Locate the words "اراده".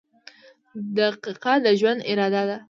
2.11-2.43